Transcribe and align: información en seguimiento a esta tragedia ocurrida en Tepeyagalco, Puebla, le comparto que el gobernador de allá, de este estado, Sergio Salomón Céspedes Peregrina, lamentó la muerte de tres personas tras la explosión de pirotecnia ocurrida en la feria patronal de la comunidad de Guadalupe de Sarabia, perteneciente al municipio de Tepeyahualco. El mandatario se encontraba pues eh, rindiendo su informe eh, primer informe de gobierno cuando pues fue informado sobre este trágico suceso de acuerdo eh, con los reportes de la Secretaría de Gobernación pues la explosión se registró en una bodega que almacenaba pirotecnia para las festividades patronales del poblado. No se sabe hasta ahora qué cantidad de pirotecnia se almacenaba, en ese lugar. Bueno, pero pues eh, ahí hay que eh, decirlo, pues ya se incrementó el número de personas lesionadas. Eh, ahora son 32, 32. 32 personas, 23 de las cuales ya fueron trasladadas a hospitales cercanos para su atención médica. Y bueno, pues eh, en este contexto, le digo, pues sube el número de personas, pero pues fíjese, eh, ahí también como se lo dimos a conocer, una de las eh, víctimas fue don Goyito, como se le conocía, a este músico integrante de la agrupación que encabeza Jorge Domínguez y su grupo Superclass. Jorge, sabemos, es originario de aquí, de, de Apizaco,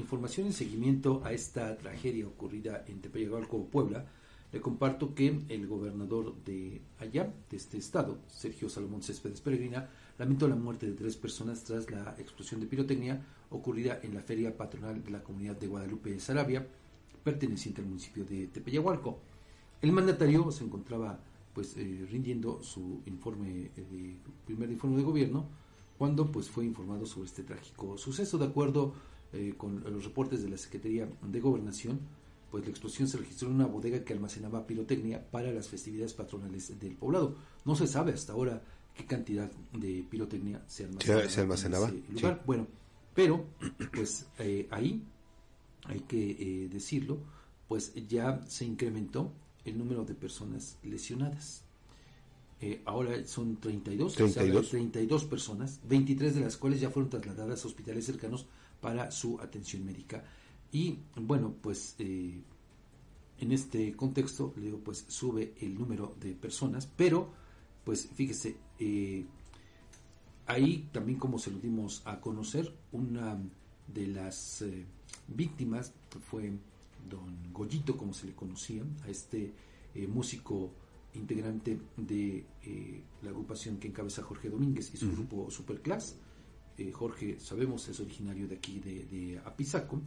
información 0.00 0.48
en 0.48 0.52
seguimiento 0.52 1.22
a 1.24 1.32
esta 1.32 1.76
tragedia 1.76 2.26
ocurrida 2.26 2.84
en 2.88 3.00
Tepeyagalco, 3.00 3.66
Puebla, 3.66 4.06
le 4.52 4.60
comparto 4.60 5.14
que 5.14 5.40
el 5.48 5.66
gobernador 5.68 6.34
de 6.44 6.80
allá, 6.98 7.32
de 7.48 7.56
este 7.56 7.78
estado, 7.78 8.18
Sergio 8.26 8.68
Salomón 8.68 9.02
Céspedes 9.02 9.40
Peregrina, 9.40 9.88
lamentó 10.18 10.48
la 10.48 10.56
muerte 10.56 10.86
de 10.86 10.94
tres 10.94 11.16
personas 11.16 11.62
tras 11.62 11.90
la 11.90 12.16
explosión 12.18 12.60
de 12.60 12.66
pirotecnia 12.66 13.24
ocurrida 13.50 14.00
en 14.02 14.14
la 14.14 14.22
feria 14.22 14.56
patronal 14.56 15.04
de 15.04 15.10
la 15.10 15.22
comunidad 15.22 15.56
de 15.56 15.68
Guadalupe 15.68 16.10
de 16.10 16.20
Sarabia, 16.20 16.66
perteneciente 17.22 17.80
al 17.80 17.88
municipio 17.88 18.24
de 18.24 18.48
Tepeyahualco. 18.48 19.20
El 19.82 19.92
mandatario 19.92 20.50
se 20.50 20.64
encontraba 20.64 21.20
pues 21.54 21.76
eh, 21.76 22.06
rindiendo 22.10 22.62
su 22.62 23.02
informe 23.06 23.70
eh, 23.76 24.16
primer 24.46 24.70
informe 24.70 24.98
de 24.98 25.02
gobierno 25.02 25.46
cuando 25.98 26.30
pues 26.30 26.48
fue 26.48 26.64
informado 26.64 27.06
sobre 27.06 27.26
este 27.26 27.42
trágico 27.42 27.98
suceso 27.98 28.38
de 28.38 28.46
acuerdo 28.46 28.94
eh, 29.32 29.54
con 29.56 29.82
los 29.84 30.04
reportes 30.04 30.42
de 30.42 30.48
la 30.48 30.56
Secretaría 30.56 31.08
de 31.22 31.40
Gobernación 31.40 32.00
pues 32.50 32.64
la 32.64 32.70
explosión 32.70 33.08
se 33.08 33.16
registró 33.16 33.48
en 33.48 33.54
una 33.54 33.66
bodega 33.66 34.04
que 34.04 34.12
almacenaba 34.12 34.66
pirotecnia 34.66 35.24
para 35.30 35.52
las 35.52 35.68
festividades 35.68 36.14
patronales 36.14 36.78
del 36.80 36.96
poblado. 36.96 37.36
No 37.64 37.76
se 37.76 37.86
sabe 37.86 38.12
hasta 38.12 38.32
ahora 38.32 38.62
qué 38.94 39.06
cantidad 39.06 39.50
de 39.72 40.04
pirotecnia 40.10 40.62
se 40.66 40.84
almacenaba, 40.84 41.88
en 41.88 42.02
ese 42.02 42.12
lugar. 42.12 42.42
Bueno, 42.44 42.66
pero 43.14 43.46
pues 43.94 44.26
eh, 44.38 44.66
ahí 44.70 45.02
hay 45.84 46.00
que 46.00 46.30
eh, 46.30 46.68
decirlo, 46.68 47.18
pues 47.68 47.94
ya 48.08 48.42
se 48.48 48.64
incrementó 48.64 49.32
el 49.64 49.78
número 49.78 50.04
de 50.04 50.14
personas 50.14 50.76
lesionadas. 50.82 51.64
Eh, 52.62 52.82
ahora 52.84 53.26
son 53.26 53.56
32, 53.56 54.14
32. 54.14 54.68
32 54.68 55.24
personas, 55.24 55.80
23 55.88 56.34
de 56.34 56.40
las 56.42 56.56
cuales 56.58 56.80
ya 56.80 56.90
fueron 56.90 57.08
trasladadas 57.08 57.64
a 57.64 57.68
hospitales 57.68 58.04
cercanos 58.04 58.46
para 58.80 59.10
su 59.10 59.40
atención 59.40 59.84
médica. 59.84 60.24
Y 60.72 60.98
bueno, 61.16 61.54
pues 61.60 61.94
eh, 61.98 62.42
en 63.38 63.52
este 63.52 63.94
contexto, 63.94 64.52
le 64.56 64.66
digo, 64.66 64.78
pues 64.78 65.04
sube 65.08 65.54
el 65.60 65.74
número 65.74 66.14
de 66.20 66.32
personas, 66.32 66.86
pero 66.86 67.32
pues 67.84 68.08
fíjese, 68.14 68.56
eh, 68.78 69.24
ahí 70.46 70.88
también 70.92 71.18
como 71.18 71.38
se 71.38 71.50
lo 71.50 71.58
dimos 71.58 72.02
a 72.04 72.20
conocer, 72.20 72.72
una 72.92 73.38
de 73.88 74.06
las 74.06 74.62
eh, 74.62 74.84
víctimas 75.28 75.92
fue 76.30 76.52
don 77.08 77.52
Goyito, 77.52 77.96
como 77.96 78.14
se 78.14 78.26
le 78.26 78.34
conocía, 78.34 78.82
a 79.04 79.08
este 79.08 79.52
músico 80.06 80.70
integrante 81.14 81.78
de 81.96 82.44
la 83.22 83.30
agrupación 83.30 83.78
que 83.78 83.88
encabeza 83.88 84.22
Jorge 84.22 84.50
Domínguez 84.50 84.92
y 84.94 84.96
su 84.96 85.10
grupo 85.12 85.50
Superclass. 85.50 86.16
Jorge, 86.92 87.38
sabemos, 87.38 87.86
es 87.88 88.00
originario 88.00 88.48
de 88.48 88.54
aquí, 88.54 88.80
de, 88.80 89.04
de 89.04 89.38
Apizaco, 89.44 90.00